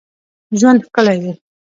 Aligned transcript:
ژوند 0.59 0.79
ښکلی 0.87 1.17
دی. 1.23 1.31